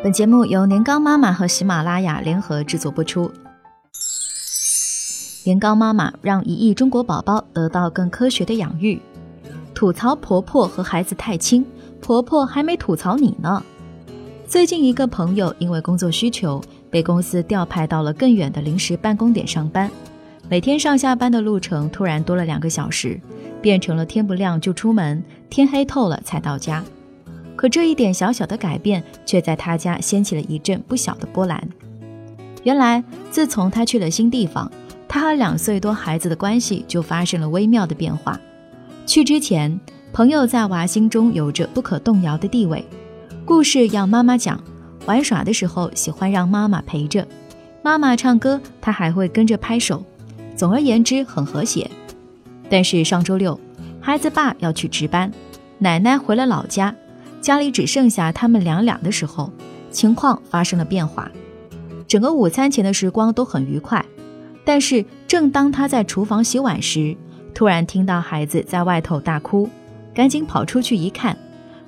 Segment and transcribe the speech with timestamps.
[0.00, 3.28] 本节目由年糕妈妈和喜马拉雅联合制作播出。
[5.42, 9.00] 年糕妈妈让一亿中国宝宝得到更科学的养育。
[9.74, 11.66] 吐槽婆婆和孩子太亲，
[12.00, 13.60] 婆婆还没吐槽你呢。
[14.46, 19.90] 最近一个朋友因为工作需求，被公司调派到了更远的临时办公点上班，
[20.48, 23.20] 每天上下班的路程突然多了两个小时，
[23.60, 26.84] 变成了天不亮就出门，天黑透了才到家。
[27.58, 31.60] 可这一点小小的改变，却在他家掀起了一阵不小的波澜。
[32.62, 34.70] 原来，自从他去了新地方，
[35.08, 38.38] 他和两岁多孩子的关系就发生了微妙的变化。
[39.06, 39.76] 去之前，
[40.12, 42.84] 朋友在娃心中有着不可动摇的地位。
[43.44, 44.62] 故事要妈妈讲，
[45.06, 47.26] 玩耍的时候喜欢让妈妈陪着，
[47.82, 50.04] 妈妈唱歌，他还会跟着拍手。
[50.54, 51.90] 总而言之，很和谐。
[52.70, 53.58] 但是上周六，
[54.00, 55.32] 孩子爸要去值班，
[55.78, 56.94] 奶奶回了老家。
[57.40, 59.52] 家里只剩下他们两俩的时候，
[59.90, 61.30] 情况发生了变化。
[62.06, 64.04] 整个午餐前的时光都很愉快，
[64.64, 67.16] 但是正当他在厨房洗碗时，
[67.54, 69.68] 突然听到孩子在外头大哭，
[70.14, 71.36] 赶紧跑出去一看，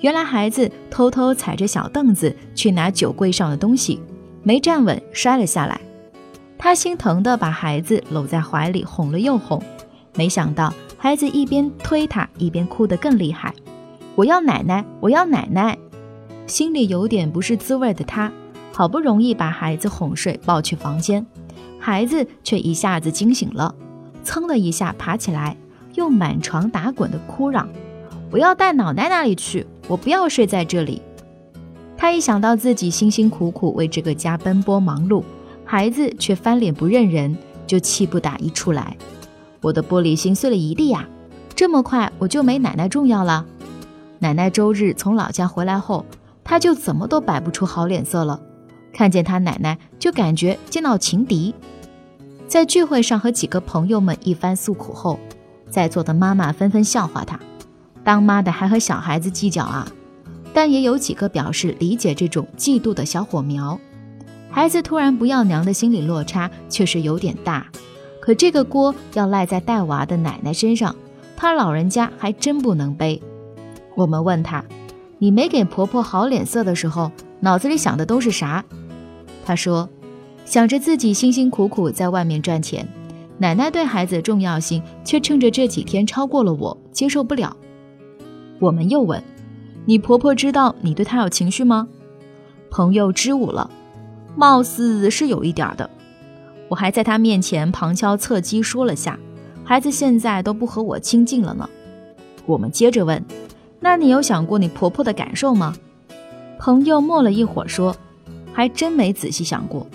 [0.00, 4.00] 原来孩子偷偷踩着小凳子去拿酒柜上的东西，
[4.42, 5.80] 没站稳摔了下来。
[6.56, 9.62] 他心疼地把孩子搂在怀里哄了又哄，
[10.14, 13.54] 没想到孩子一边推他一边哭得更厉害。
[14.16, 15.76] 我要奶奶，我要奶奶。
[16.46, 18.30] 心里有点不是滋味的他，
[18.72, 21.26] 好不容易把孩子哄睡，抱去房间，
[21.80, 23.74] 孩子却一下子惊醒了，
[24.24, 25.56] 噌的一下爬起来，
[25.94, 27.68] 又满床打滚的哭嚷
[28.30, 31.02] ：“我要带奶奶那里去，我不要睡在这里。”
[31.96, 35.24] 他一想到自己辛辛苦苦为这个家奔波忙碌，
[35.64, 38.96] 孩子却翻脸不认人，就气不打一处来。
[39.60, 41.08] 我的玻璃心碎了一地呀！
[41.56, 43.46] 这么快我就没奶奶重要了？
[44.18, 46.04] 奶奶周日从老家回来后，
[46.42, 48.40] 他就怎么都摆不出好脸色了。
[48.92, 51.54] 看见他奶奶，就感觉见到情敌。
[52.46, 55.18] 在聚会上和几个朋友们一番诉苦后，
[55.68, 57.38] 在座的妈妈纷纷笑话他
[58.04, 59.88] ：“当妈的还和小孩子计较啊！”
[60.54, 63.78] 但也有几个表示理解这种嫉妒的小火苗。
[64.50, 67.66] 孩子突然不要娘的心理落差确实有点大，
[68.20, 70.94] 可这个锅要赖在带娃的奶奶身上，
[71.36, 73.20] 他老人家还真不能背。
[73.94, 74.64] 我们问他
[75.18, 77.10] ：“你没给婆婆好脸色的时候，
[77.40, 78.64] 脑子里想的都是啥？”
[79.44, 79.88] 他说
[80.44, 82.88] ：“想着自己辛辛苦苦在外面赚钱，
[83.38, 87.56] 奶奶对孩子的重要性却趁着这几天超过了我，接受不了。”
[88.60, 89.22] 我们又问
[89.86, 91.88] ：“你婆婆知道你对她有情绪吗？”
[92.70, 93.70] 朋友支吾了
[94.34, 95.88] ：“貌似是有一点的。”
[96.68, 99.18] 我还在她面前旁敲侧击说了下
[99.62, 101.68] ：“孩子现在都不和我亲近了呢。”
[102.46, 103.24] 我们接着问。
[103.84, 105.74] 那你有想过你婆婆的感受吗？
[106.58, 107.94] 朋友默了一会儿说
[108.50, 109.86] ：“还真没仔细想过。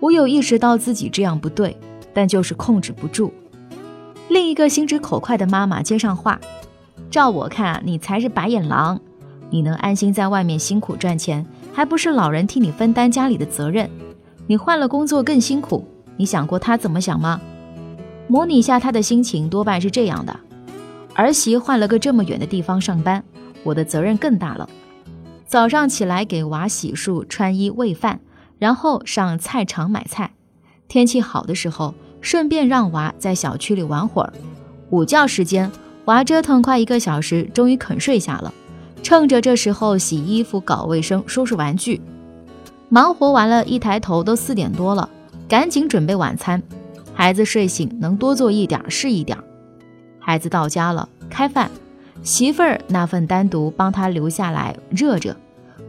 [0.00, 1.76] 我有意识到自己这样不对，
[2.12, 3.32] 但就是控制不住。”
[4.28, 6.40] 另一个心直口快的妈妈接上话
[7.08, 9.00] ：“照我看，你才是白眼狼。
[9.48, 13.88] 你能安心在外面辛苦赚钱，还不是老人替你分担家里的责任？
[14.48, 15.86] 你换了工作更辛苦，
[16.16, 17.40] 你想过他怎么想吗？
[18.26, 20.36] 模拟下他的心情，多半是这样的：
[21.14, 23.22] 儿媳换了个这么远的地方上班。”
[23.66, 24.68] 我的责任更大了。
[25.46, 28.20] 早上起来给娃洗漱、穿衣、喂饭，
[28.58, 30.32] 然后上菜场买菜。
[30.88, 34.32] 天气好的时候，顺便让娃在小区里玩会儿。
[34.90, 35.70] 午觉时间，
[36.06, 38.52] 娃折腾快一个小时，终于肯睡下了。
[39.02, 42.00] 趁着这时候洗衣服、搞卫生、收拾玩具，
[42.88, 45.08] 忙活完了，一抬头都四点多了，
[45.48, 46.60] 赶紧准备晚餐。
[47.14, 49.38] 孩子睡醒，能多做一点是一点。
[50.18, 51.70] 孩子到家了，开饭。
[52.22, 55.36] 媳妇儿那份单独帮他留下来热着，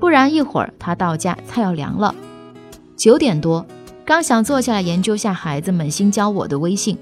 [0.00, 2.14] 不然一会儿他到家菜要凉了。
[2.96, 3.64] 九点多，
[4.04, 6.98] 刚想坐下来研究下孩子们新教我的微信，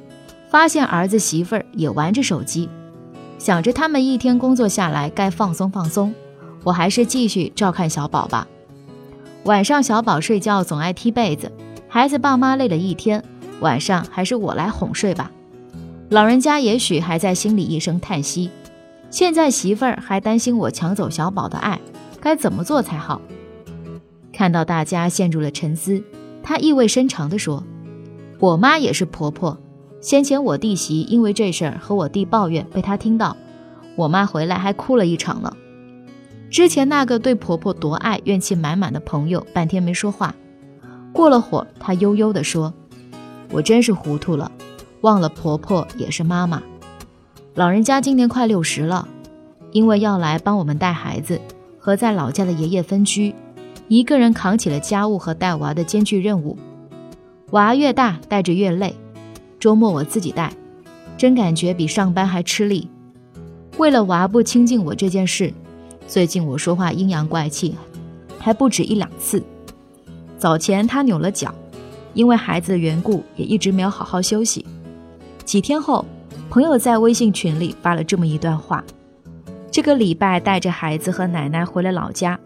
[0.50, 2.68] 发现儿子媳妇儿也玩着手机，
[3.38, 6.14] 想着他们一天工作下来该放松放松，
[6.64, 8.46] 我还是继续照看小宝吧。
[9.44, 11.50] 晚上小宝睡觉总爱踢被子，
[11.88, 13.24] 孩子爸妈累了一天，
[13.60, 15.30] 晚上还是我来哄睡吧。
[16.10, 18.50] 老人家也许还在心里一声叹息。
[19.12, 21.78] 现在媳妇儿还担心我抢走小宝的爱，
[22.18, 23.20] 该怎么做才好？
[24.32, 26.02] 看到大家陷入了沉思，
[26.42, 27.62] 他意味深长地说
[28.40, 29.58] ：“我妈也是婆婆，
[30.00, 33.36] 先前我弟媳因为这事儿和我弟抱怨，被她听到，
[33.96, 35.54] 我妈回来还哭了一场呢。
[36.50, 40.34] 之前那个对婆婆多爱、怨气满满的朋友，半天没说话。
[41.12, 42.72] 过了会儿，他悠悠地说
[43.52, 44.50] ：‘我真是糊涂了，
[45.02, 46.62] 忘了婆婆也是妈妈。’”
[47.54, 49.06] 老人家今年快六十了，
[49.72, 51.38] 因为要来帮我们带孩子，
[51.78, 53.34] 和在老家的爷爷分居，
[53.88, 56.56] 一个人扛起了家务和带娃的艰巨任务。
[57.50, 58.94] 娃越大，带着越累。
[59.60, 60.50] 周末我自己带，
[61.18, 62.88] 真感觉比上班还吃力。
[63.76, 65.52] 为了娃不亲近我这件事，
[66.06, 67.76] 最近我说话阴阳怪气，
[68.38, 69.42] 还不止一两次。
[70.38, 71.54] 早前他扭了脚，
[72.14, 74.64] 因为孩子的缘故，也一直没有好好休息。
[75.44, 76.06] 几天后，
[76.52, 78.84] 朋友在微信群里发了这么一段话：
[79.70, 82.38] 这个礼拜带着孩子和奶奶回了老家，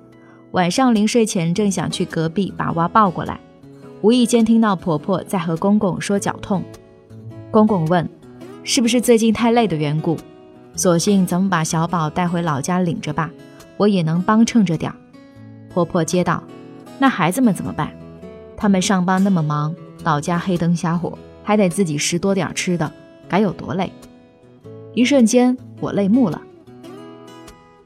[0.53, 3.41] 晚上临睡前正想去隔壁把娃抱过来。
[4.03, 6.63] 无意间听到婆婆在和公公说脚痛，
[7.51, 8.09] 公公问
[8.63, 10.17] ：“是不是最近太累的缘故？
[10.77, 13.29] 索性咱们把小宝带回老家领着吧，
[13.77, 14.97] 我也能帮衬着点儿。”
[15.75, 16.41] 婆婆接道
[17.01, 17.91] ：“那孩子们怎么办？
[18.57, 19.75] 他们上班那么忙，
[20.05, 22.93] 老家黑灯瞎火，还得自己拾多点吃的，
[23.29, 23.93] 该有多累？”
[24.95, 26.43] 一瞬间，我泪目了。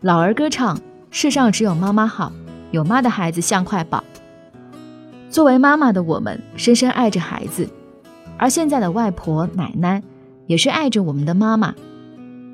[0.01, 2.33] 老儿歌唱：“世上只有妈妈好，
[2.71, 4.03] 有妈的孩子像块宝。”
[5.29, 7.69] 作为妈妈的我们，深深爱着孩子，
[8.37, 10.03] 而现在的外婆、奶奶
[10.47, 11.75] 也是爱着我们的妈妈。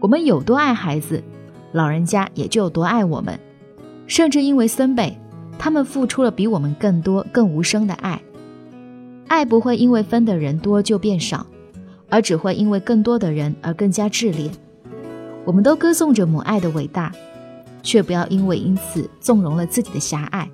[0.01, 1.23] 我们有多爱孩子，
[1.73, 3.39] 老人家也就有多爱我们。
[4.07, 5.19] 甚至因为孙辈，
[5.59, 8.21] 他们付出了比我们更多、更无声的爱。
[9.27, 11.47] 爱不会因为分的人多就变少，
[12.09, 14.51] 而只会因为更多的人而更加炽烈。
[15.45, 17.13] 我们都歌颂着母爱的伟大，
[17.83, 20.49] 却不要因为因此纵容了自己的狭隘。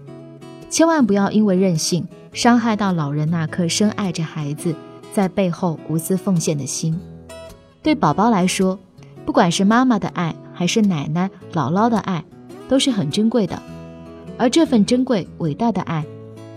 [0.68, 4.74] 千万不要因为任性伤害到老人那颗深爱着孩子、
[5.12, 6.98] 在背后无私奉献的心。
[7.82, 8.78] 对宝宝来说，
[9.24, 12.24] 不管是妈妈的爱，还是奶奶、姥姥的爱，
[12.68, 13.60] 都是很珍贵的。
[14.38, 16.04] 而这份珍贵、伟大的爱，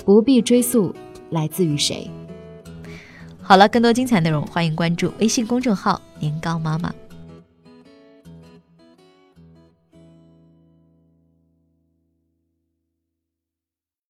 [0.06, 0.94] 不必追溯
[1.30, 2.10] 来自于谁。
[3.48, 6.92] 好了，更多精彩内容，欢迎关注微信公众号“年糕妈妈”。